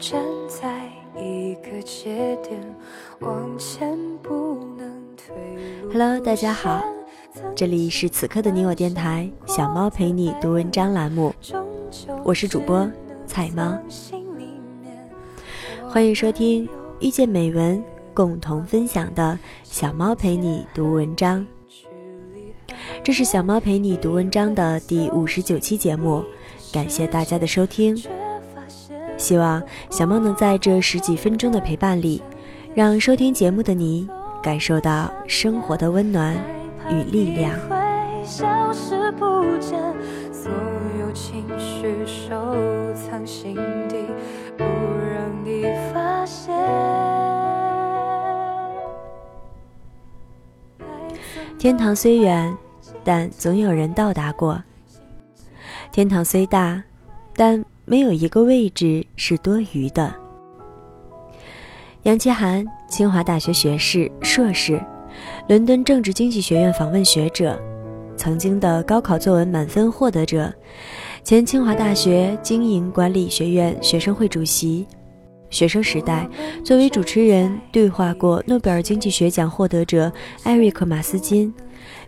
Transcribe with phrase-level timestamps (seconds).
[0.00, 0.90] 站在
[1.22, 2.58] 一个节点，
[3.18, 5.36] 往前不能退。
[5.92, 6.82] Hello，大家好，
[7.54, 11.34] 这里是此刻的你我电台小猫陪你读文章栏目，
[12.24, 12.90] 我是主播
[13.26, 13.78] 菜猫，
[15.86, 16.66] 欢迎收听
[17.00, 17.82] 遇见美文
[18.14, 21.46] 共同分享的小猫陪你读文章。
[23.04, 26.24] 这是小猫陪你读文章的第五十九期节目，
[26.72, 28.02] 感谢大家的收听。
[29.20, 32.22] 希望小猫能在这十几分钟的陪伴里，
[32.74, 34.08] 让收听节目的你
[34.42, 36.34] 感受到生活的温暖
[36.88, 37.52] 与力量。
[51.58, 52.56] 天堂虽远，
[53.04, 54.56] 但总有人到达过；
[55.92, 56.82] 天堂虽大，
[57.36, 57.62] 但。
[57.90, 60.14] 没有一个位置是多余的。
[62.04, 64.80] 杨奇涵，清华大学学士、硕士，
[65.48, 67.60] 伦敦政治经济学院访问学者，
[68.16, 70.54] 曾经的高考作文满分获得者，
[71.24, 74.86] 前清华大学经营管理学院学生会主席，
[75.50, 76.28] 学生时代
[76.64, 80.12] 作为主持人对话过诺贝尔经济学奖获得者
[80.44, 81.52] 艾瑞克·马斯金，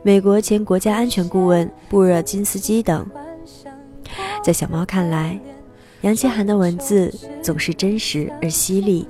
[0.05, 3.05] 美国前国家安全顾问布热津斯基等。
[4.45, 5.37] 在小猫看来。
[6.03, 9.07] 杨奇涵的文字总是真实而犀利，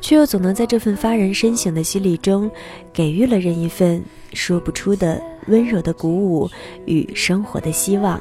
[0.00, 2.48] 却又总能在这份发人深省的犀利中，
[2.92, 4.00] 给予了人一份
[4.32, 6.48] 说不出的温柔的鼓舞
[6.84, 8.20] 与生活的希望。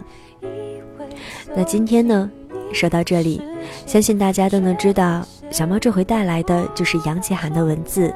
[1.55, 2.29] 那今天呢，
[2.73, 3.39] 说到这里，
[3.85, 8.11] 相信大家都能知道，小猫这回带来的就是杨奇涵的文字，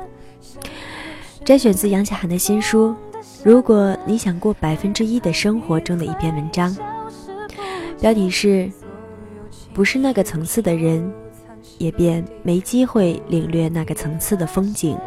[1.45, 2.89] 摘选自杨奇涵的新书
[3.43, 6.75] 《如果你想过百分之一的生活》中的一篇文章，
[8.01, 8.67] 标题是。
[9.79, 11.09] 不是那个层次的人，
[11.77, 14.97] 也便没机会领略那个层次的风景。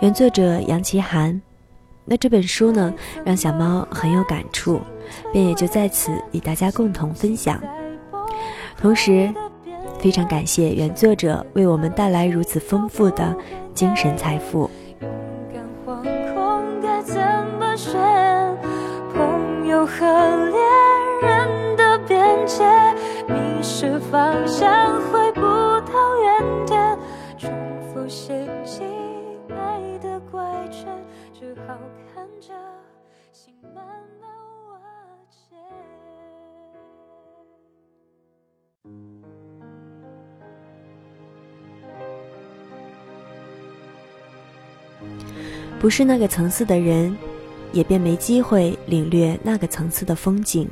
[0.00, 1.40] 原作者杨奇涵，
[2.04, 2.92] 那这本书呢，
[3.24, 4.80] 让小猫很有感触，
[5.32, 7.62] 便也就在此与大家共同分享。
[8.76, 9.32] 同时，
[10.00, 13.36] 非常感谢原作者为我们带来如此丰富的
[13.72, 14.68] 精神财富。
[19.84, 20.62] 和恋
[21.22, 22.62] 人的边界。
[23.62, 26.98] 是方向，回不到原点，
[27.38, 27.48] 重
[27.80, 28.84] 复陷进
[29.50, 30.86] 爱的怪圈，
[31.32, 31.78] 只好
[32.12, 32.52] 看着
[33.32, 33.84] 心慢
[34.20, 34.28] 慢
[34.68, 34.80] 瓦
[35.30, 35.54] 解。
[45.78, 47.16] 不是那个层次的人，
[47.72, 50.68] 也便没机会领略那个层次的风景。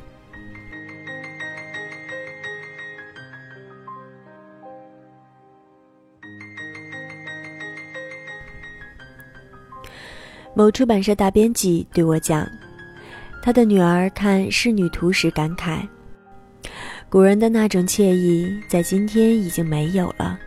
[10.61, 12.47] 某出版社大编辑对我讲，
[13.43, 15.89] 他的女儿看《仕女图》时感慨
[17.09, 20.39] ：“古人的那种惬意，在今天已经没有了。”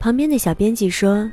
[0.00, 1.30] 旁边的小编辑说：“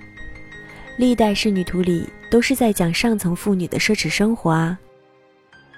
[1.00, 4.78] 历代《仕女图》里都是在讲上层妇女的奢侈生活啊，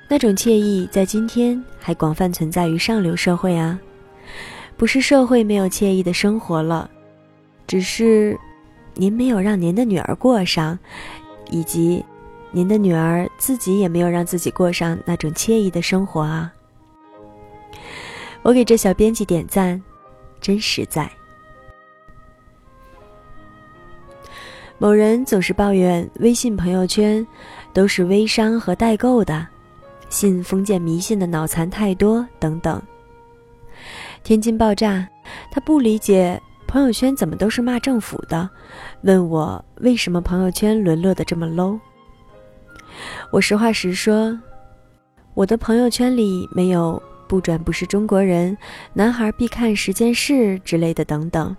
[0.10, 3.80] 那种惬意在今天还广泛存在于上流社会啊，
[4.78, 6.90] 不是社会没有惬意的生活了，
[7.68, 8.36] 只是……”
[8.96, 10.78] 您没有让您的女儿过上，
[11.50, 12.04] 以及
[12.52, 16.54] 您的女儿自己也没有让自己过上那种惬意的生活啊！
[18.44, 19.82] 我给这小编辑点赞，
[20.40, 21.10] 真实在。
[24.78, 27.26] 某人总是抱怨微信朋友圈
[27.72, 29.48] 都是微商和代购的，
[30.10, 32.82] 信封建迷信的脑残太多等等。
[34.24, 35.08] 天津爆炸，
[35.52, 36.42] 他不理解。
[36.74, 38.50] 朋友圈怎么都是骂政府的？
[39.02, 41.80] 问我为什么朋友圈沦落的这么 low？
[43.30, 44.36] 我实话实说，
[45.36, 47.00] 我的朋友圈里没有
[47.30, 48.58] “不转不是中国人
[48.92, 51.56] ”“男孩必看十件事”之类的等等。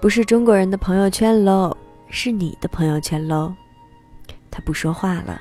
[0.00, 1.76] 不是中国人的朋友圈 low，
[2.08, 3.52] 是你的朋友圈 low。
[4.50, 5.38] 他不说话了。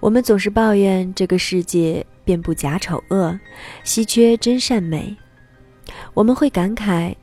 [0.00, 3.38] 我们总是抱怨这个世界遍布假丑恶，
[3.84, 5.14] 稀缺真善美。
[6.14, 7.14] 我们会感慨，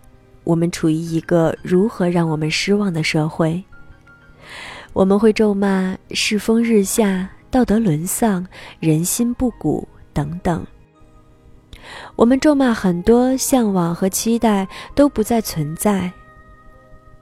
[0.44, 3.64] 我们处于一个如何让我们失望的社会。
[4.94, 8.46] 我们会咒骂世风日下、道德沦丧、
[8.80, 10.66] 人心不古等等。
[12.16, 16.12] 我们咒骂很多向往和期待都不再存在。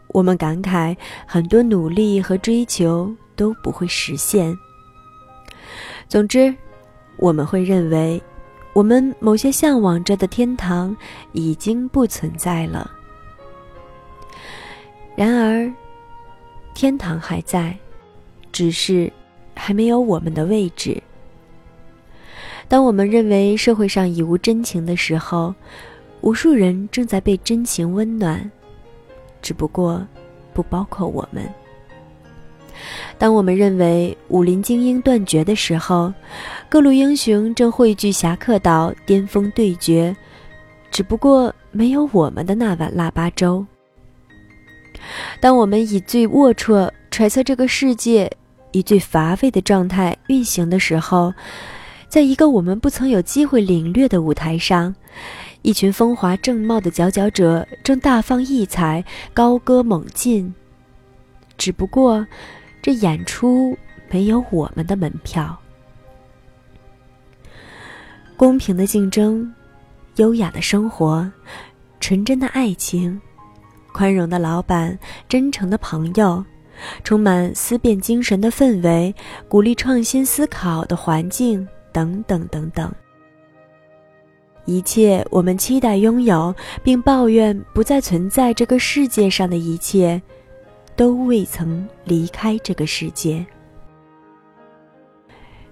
[0.10, 0.96] 我们感慨
[1.26, 4.58] 很多努力和追求都不会实现。
[6.10, 6.54] 总之，
[7.18, 8.22] 我们会认为。
[8.74, 10.96] 我们某些向往着的天堂
[11.34, 12.90] 已经不存在了。
[15.16, 15.72] 然而，
[16.74, 17.78] 天堂还在，
[18.52, 19.12] 只是
[19.54, 21.02] 还没有我们的位置。
[22.70, 25.54] 当我们认为社会上已无真情的时候，
[26.22, 28.50] 无数人正在被真情温暖，
[29.42, 30.08] 只不过
[30.54, 31.48] 不包括我们。
[33.18, 36.14] 当我们认为武林精英断绝的时候，
[36.70, 40.16] 各路英雄正汇聚侠客岛巅峰对决，
[40.90, 43.66] 只不过没有我们的那碗腊八粥。
[45.40, 48.32] 当我们以最龌龊揣测这个世界、
[48.72, 51.34] 以最乏味的状态运行的时候，
[52.08, 54.94] 在一个我们不曾有机会领略的舞台上，
[55.62, 60.54] 一群风华正茂的佼佼者正大放异彩、高歌猛进，
[61.58, 62.26] 只不过。
[62.82, 63.78] 这演出
[64.10, 65.58] 没有我们的门票。
[68.36, 69.54] 公平的竞争，
[70.16, 71.32] 优雅的生活，
[72.00, 73.22] 纯真的爱情，
[73.94, 74.98] 宽容的老板，
[75.30, 76.44] 真诚的朋友，
[77.04, 79.14] 充满思辨精神的氛围，
[79.48, 82.92] 鼓励创新思考的环境，等等等等。
[84.66, 90.20] 一切我们期待拥有，并抱怨不再存在这个世界上的一切。
[90.96, 93.46] 都未曾离开这个世界，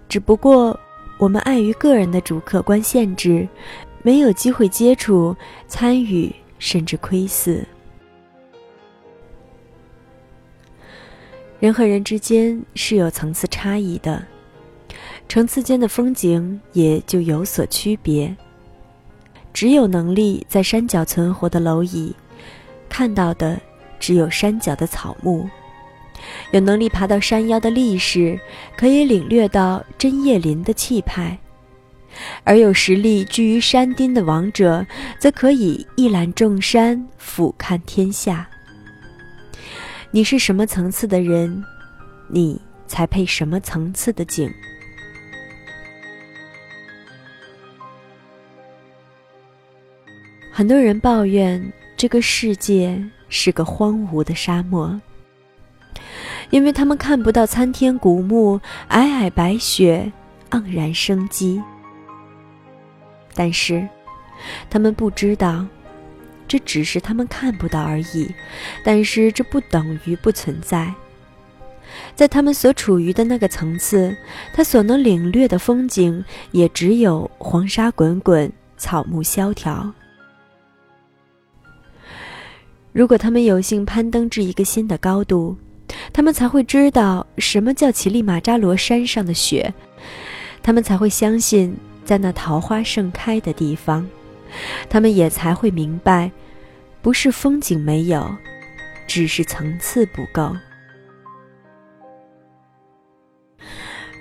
[0.07, 0.77] 只不过
[1.17, 3.47] 我们碍于个人的主客观限制，
[4.01, 5.35] 没有机会接触、
[5.67, 7.63] 参与，甚至窥伺。
[11.59, 14.25] 人和人之间是有层次差异的，
[15.27, 18.35] 层次间的风景也就有所区别。
[19.51, 22.15] 只有能力在山脚存活的蝼蚁，
[22.87, 23.59] 看到的。
[23.99, 25.47] 只有山脚的草木，
[26.51, 28.39] 有能力爬到山腰的力士，
[28.77, 31.37] 可以领略到针叶林的气派；
[32.43, 34.85] 而有实力居于山巅的王者，
[35.19, 38.49] 则可以一览众山，俯瞰天下。
[40.11, 41.63] 你是什么层次的人，
[42.27, 44.51] 你才配什么层次的景。
[50.51, 53.01] 很多人抱怨这个世界。
[53.29, 54.99] 是个荒芜的沙漠，
[56.49, 58.59] 因为他们看不到参天古木、
[58.89, 60.11] 皑皑白雪
[60.49, 61.61] 盎然生机。
[63.35, 63.87] 但是，
[64.69, 65.65] 他们不知道，
[66.47, 68.33] 这只是他们看不到而已。
[68.83, 70.93] 但是，这不等于不存在。
[72.15, 74.15] 在他们所处于的那个层次，
[74.53, 79.93] 他所能领略的风景，也只有黄沙滚滚、草木萧条。
[82.99, 85.55] 如果他们有幸攀登至一个新的高度，
[86.11, 89.73] 他们才会知道什么叫乞力马扎罗山上的雪，
[90.61, 91.73] 他们才会相信
[92.03, 94.05] 在那桃花盛开的地方，
[94.89, 96.29] 他们也才会明白，
[97.01, 98.29] 不是风景没有，
[99.07, 100.53] 只是层次不够，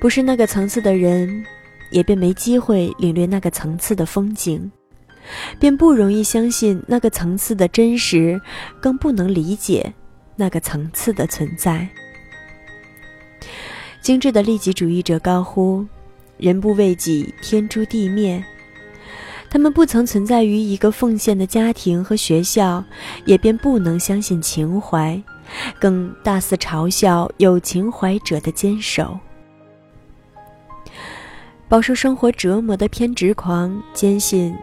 [0.01, 1.45] 不是那个层次的人，
[1.91, 4.71] 也便没机会领略那个层次的风景。
[5.58, 8.40] 便不容易相信那个层次的真实，
[8.80, 9.92] 更不能理解
[10.37, 11.88] 那个层次的存在。
[14.00, 15.85] 精致的利己主义者高呼
[16.38, 18.42] ：“人不为己，天诛地灭。”
[19.50, 22.85] 他们不曾存在于一个奉献的家庭和学校，
[23.25, 25.20] 也便不能相信情怀，
[25.80, 29.18] 更大肆嘲笑有情怀者的坚守。
[31.66, 34.54] 饱受生活折磨的偏执狂坚信。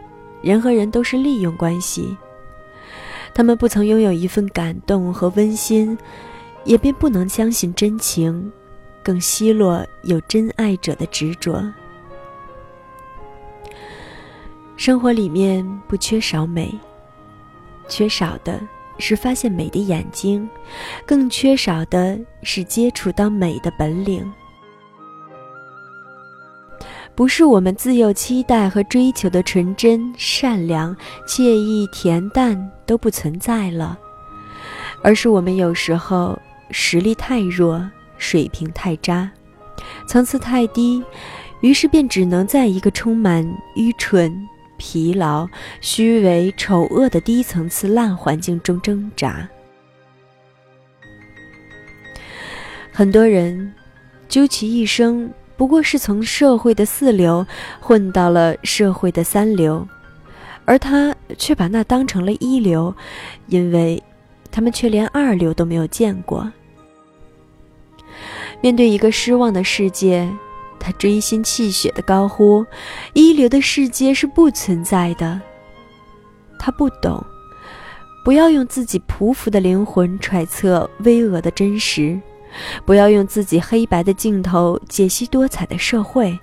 [0.46, 2.16] 人和人都是利用关系，
[3.34, 5.98] 他们不曾拥有一份感动和温馨，
[6.62, 8.52] 也便不能相信真情，
[9.02, 11.68] 更奚落有真爱者的执着。
[14.76, 16.72] 生活里面不缺少美，
[17.88, 18.60] 缺少的
[18.98, 20.48] 是发现美的眼睛，
[21.04, 24.32] 更缺少的是接触到美的本领。
[27.16, 30.94] 不是我们自幼期待和追求的纯真、善良、
[31.26, 33.98] 惬意、恬淡都不存在了，
[35.02, 36.38] 而是我们有时候
[36.70, 37.82] 实力太弱，
[38.18, 39.30] 水平太渣，
[40.06, 41.02] 层次太低，
[41.62, 43.42] 于是便只能在一个充满
[43.76, 44.46] 愚蠢、
[44.76, 45.48] 疲劳、
[45.80, 49.48] 虚伪、丑恶的低层次烂环境中挣扎。
[52.92, 53.72] 很多人
[54.28, 55.32] 究其一生。
[55.56, 57.46] 不过是从社会的四流
[57.80, 59.86] 混到了社会的三流，
[60.64, 62.94] 而他却把那当成了一流，
[63.46, 64.02] 因为
[64.50, 66.50] 他们却连二流都没有见过。
[68.60, 70.28] 面对一个失望的世界，
[70.78, 72.64] 他锥心泣血的高呼
[73.14, 75.40] ：“一流的世界是不存在的。”
[76.58, 77.22] 他不懂，
[78.24, 82.18] 不要用自己匍匐的灵魂揣测巍峨的真实，
[82.84, 86.38] 不要用自己黑白的镜头解析多彩的社会。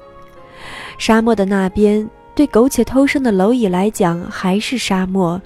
[0.98, 5.42] 沙漠的那边，对苟且偷生的蝼蚁来讲还是沙漠，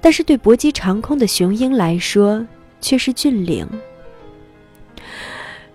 [0.00, 2.46] 但是对搏击长空的雄鹰来说
[2.80, 3.66] 却是峻岭。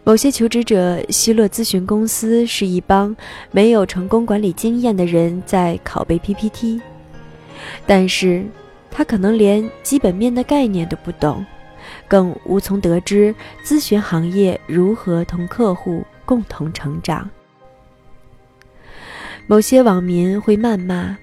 [0.03, 3.15] 某些求职者奚落咨询公司是一帮
[3.51, 6.81] 没有成功管理经验的人在拷贝 PPT，
[7.85, 8.43] 但是
[8.89, 11.45] 他可能连基本面的概念都不懂，
[12.11, 17.29] 更无从得知咨询行业如何同客户共同成长。
[19.47, 21.17] 某些网民会谩骂，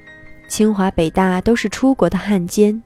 [0.48, 2.82] 清华北大都是出国的汉奸，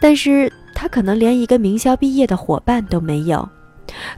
[0.00, 3.46] 但是他可能连一个名校毕业的伙伴都没有。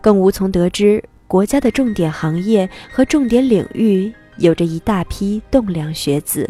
[0.01, 6.49] 更无从得知国家的重点行业和重点领域有着一大批栋梁学子。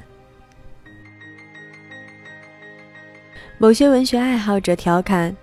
[3.56, 5.34] 某些文学爱好者调侃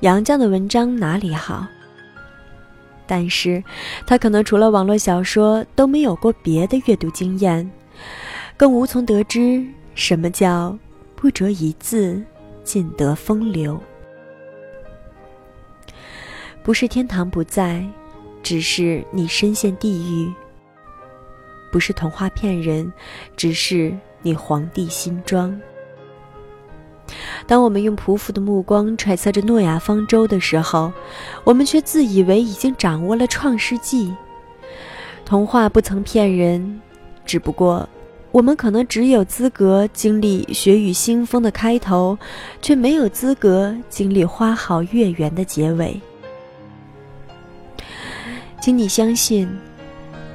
[0.00, 1.66] 杨绛的文章哪里好，
[3.06, 3.62] 但是
[4.06, 7.70] 他可能除了网络小说都没有过别的阅读经验，
[8.56, 10.78] 更无从得知什么叫
[11.16, 12.22] 不着一字
[12.62, 13.78] 尽得风流。
[16.62, 17.84] 不是天堂不在，
[18.42, 20.30] 只是你深陷地狱；
[21.72, 22.92] 不是童话骗人，
[23.36, 25.58] 只是你皇帝新装。
[27.46, 30.92] 当我们用匍匐的目光揣测着诺亚方舟的时候，
[31.44, 34.14] 我们却自以为已经掌握了创世纪。
[35.24, 36.80] 童话不曾骗人，
[37.24, 37.88] 只不过
[38.32, 42.18] 我们可能只有资格经历雪雨腥风的开头，
[42.60, 46.00] 却没有资格经历花好月圆的结尾。
[48.60, 49.48] 请你相信，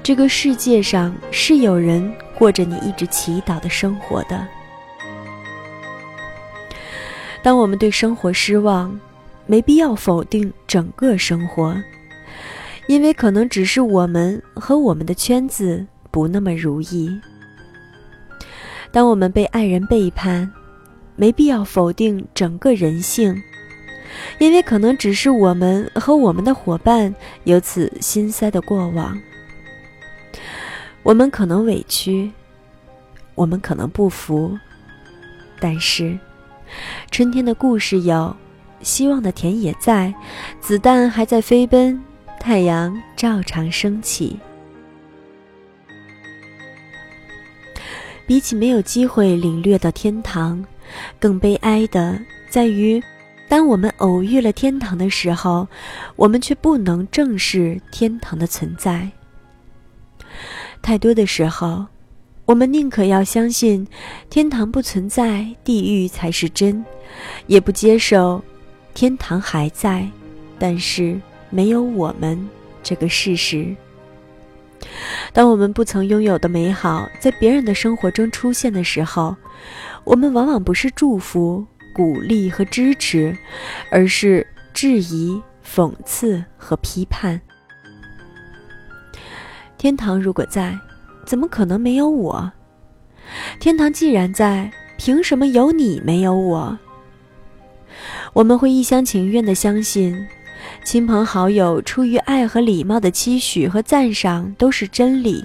[0.01, 4.46] 这个世界上是有人过着你一直祈祷的生活的。
[7.45, 8.99] 当我们对生活失望，
[9.45, 11.79] 没必要否定整个生活，
[12.87, 17.07] 因为可能只是我们和我们的圈子不那么如意。
[18.91, 20.51] 当我们被爱人背叛，
[21.15, 23.39] 没必要否定整个人性。
[24.39, 29.15] 因为可能只是我们和我们的伙伴有此心塞的过往，
[31.03, 32.31] 我们可能委屈，
[33.35, 34.57] 我们可能不服，
[35.59, 36.17] 但是
[37.12, 38.36] 春天的故事有，
[38.81, 40.13] 希望的田野在，
[40.60, 42.01] 子弹还在飞奔，
[42.39, 44.39] 太阳照常升起。
[48.27, 50.65] 比起没有机会领略到天堂，
[51.19, 52.19] 更悲哀的
[52.50, 53.01] 在于。
[53.48, 55.67] 当我们偶遇了天堂的时候，
[56.15, 59.07] 我们却不能正视天堂的存在。
[60.81, 61.86] 太多的时候，
[62.45, 63.87] 我们宁可要相信
[64.29, 66.83] 天堂不存在，地狱才是真，
[67.47, 68.41] 也不接受
[68.93, 70.07] 天堂还在，
[70.59, 72.47] 但是没有我们
[72.83, 73.75] 这个事实。
[75.33, 79.35] 当我们不曾拥有的美好在别人的生活中出现的时候，
[80.03, 81.65] 我们往往不是祝福。
[81.95, 83.33] 鼓励和支持，
[83.89, 87.39] 而是质疑、讽刺和批判。
[89.77, 90.77] 天堂如果在，
[91.25, 92.51] 怎么可能没有我？
[93.60, 96.77] 天堂既然在，凭什么有你没有我？
[98.34, 100.15] 我们会一厢情愿地相信，
[100.84, 105.44] 亲朋好友出于爱和礼貌的期许和赞赏都是真理，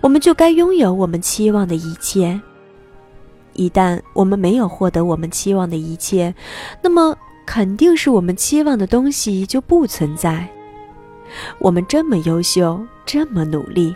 [0.00, 2.38] 我们就该拥有我们期望的一切。
[3.54, 6.34] 一旦我们没有获得我们期望的一切，
[6.82, 10.46] 那么肯定是我们期望的东西就不存在。
[11.58, 13.94] 我们这么优秀，这么努力，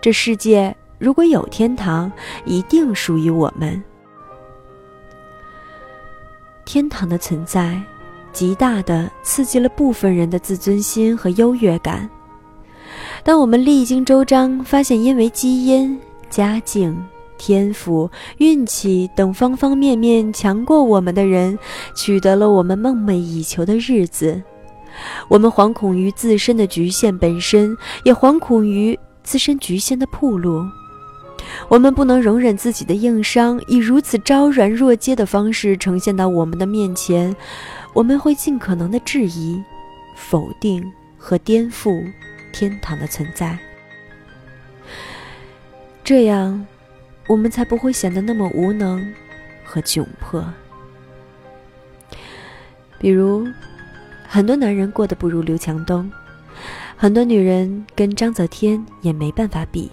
[0.00, 2.10] 这世界如果有天堂，
[2.44, 3.82] 一定属于我们。
[6.64, 7.80] 天堂的存在，
[8.32, 12.08] 极大的刺激了部分人的自尊心和优越感。
[13.22, 15.98] 当我们历经周章，发现因为基因、
[16.30, 16.96] 家境。
[17.38, 21.58] 天赋、运气等方方面面强过我们的人，
[21.94, 24.42] 取得了我们梦寐以求的日子。
[25.28, 30.64] 我们惶恐于自身的局限本身，也惶恐于自身局限的铺路。
[31.68, 37.36] 我们不能容忍自己的硬伤以如此昭然若揭的方式呈现到我们的面前，
[37.92, 39.62] 我们会尽可能的质疑、
[40.16, 42.02] 否定和颠覆
[42.52, 43.58] 天堂的存在。
[46.02, 46.66] 这样。
[47.28, 49.12] 我们才不会显得那么无能
[49.64, 50.48] 和窘迫。
[53.00, 53.44] 比如，
[54.28, 56.08] 很多男人过得不如刘强东，
[56.96, 59.90] 很多女人跟章泽天也没办法比。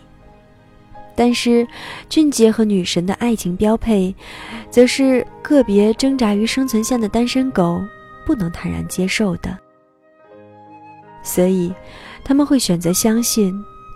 [1.15, 1.67] 但是，
[2.09, 4.15] 俊杰和女神的爱情标配，
[4.71, 7.79] 则是个别挣扎于生存线的单身狗
[8.25, 9.55] 不能坦然接受的。
[11.21, 11.71] 所以，
[12.23, 13.53] 他们会选择相信，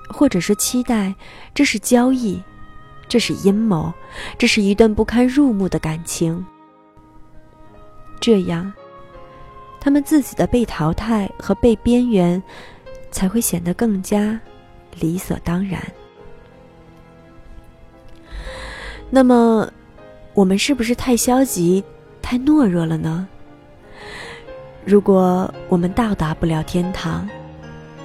[0.10, 1.16] 或者说期待，
[1.56, 2.40] 这是交易，
[3.08, 3.92] 这是阴谋，
[4.38, 6.46] 这是一段不堪入目的感情。
[8.20, 8.72] 这样，
[9.80, 12.42] 他们自己的被淘汰和被边缘，
[13.12, 14.40] 才会显得更加
[15.00, 15.82] 理所当然。
[19.10, 19.72] 那么，
[20.34, 21.84] 我们是不是太消极、
[22.22, 23.28] 太懦弱了呢？
[24.84, 27.28] 如果我们到达不了天堂，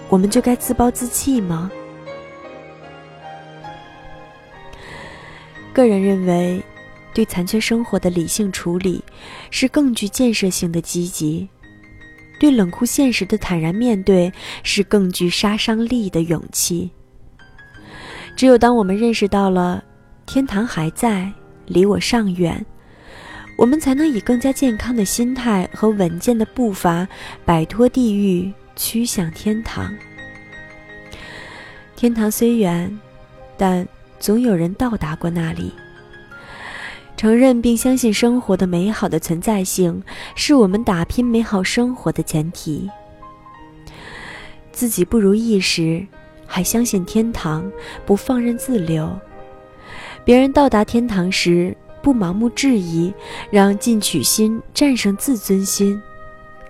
[0.08, 1.70] 我们就该自暴自弃吗？
[5.72, 6.62] 个人认为，
[7.14, 9.02] 对残缺生活的理性处理
[9.50, 11.48] 是更具建设性的积极；
[12.42, 14.32] 对冷酷现实的坦然面对
[14.64, 16.90] 是更具杀伤力的勇气。
[18.34, 19.84] 只有当我们认识到了。
[20.24, 21.30] 天堂还在，
[21.66, 22.64] 离我尚远。
[23.58, 27.06] 我们才能以更加健康的心态和稳健的步伐，
[27.44, 29.92] 摆脱地狱，趋向天堂。
[31.94, 32.98] 天堂虽远，
[33.58, 33.86] 但
[34.18, 35.72] 总有人到达过那里。
[37.22, 40.02] 承认并相信生活的美好的存在性，
[40.34, 42.90] 是我们打拼美好生活的前提。
[44.72, 46.04] 自己不如意时，
[46.48, 47.70] 还相信天堂，
[48.04, 49.08] 不放任自流。
[50.24, 53.14] 别人到达天堂时，不盲目质疑，
[53.52, 56.02] 让进取心战胜自尊心，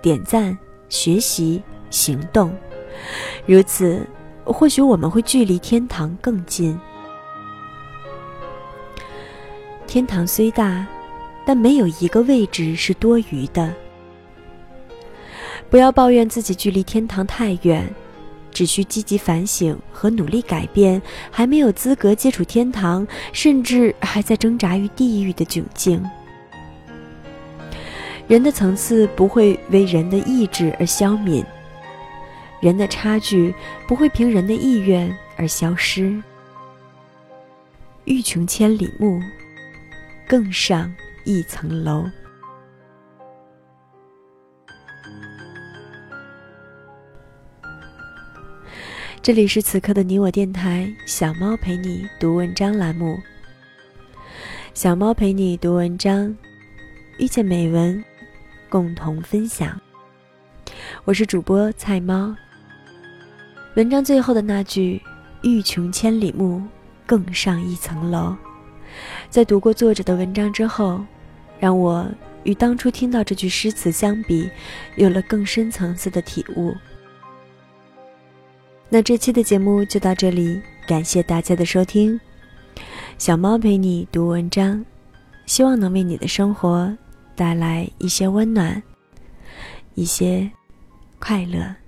[0.03, 0.55] 点赞、
[0.87, 2.55] 学习、行动，
[3.47, 4.05] 如此，
[4.43, 6.79] 或许我们会距离天堂更近。
[9.87, 10.85] 天堂虽大，
[11.45, 13.73] 但没有一个位置是多余的。
[15.69, 17.87] 不要抱怨自己距离天堂太远。
[18.51, 25.99] 只需积极反省和努力改变，还没有资格接触天堂，甚至还在挣扎于地狱的窘境。
[28.27, 31.43] 人的层次不会为人的意志而消泯，
[32.61, 33.51] 人的差距
[33.87, 36.21] 不会凭人的意愿而消失。
[38.05, 39.19] 欲穷千里目，
[40.27, 40.93] 更上
[41.25, 42.09] 一层楼。
[49.21, 53.17] 这里是此刻的你我电台，小猫陪你读文章栏目。
[54.73, 56.35] 小猫陪你读文章，
[57.19, 58.03] 遇见美文，
[58.69, 59.79] 共同分享。
[61.05, 62.35] 我是主播菜猫。
[63.75, 65.01] 文章最后的那句
[65.41, 66.61] “欲穷千里目，
[67.05, 68.35] 更上一层楼”，
[69.33, 71.03] 在读过作者的文章之后，
[71.59, 72.07] 让我
[72.43, 74.47] 与当初听到这句诗词相比，
[74.95, 76.71] 有了更深层次的体悟。
[78.89, 82.19] 那这期的节目就到这里，感谢大家的收听。
[83.17, 84.85] 小猫陪你读文章，
[85.47, 86.95] 希望能为你的生活
[87.35, 88.83] 带来一些温暖，
[89.95, 90.47] 一些
[91.17, 91.82] 快乐。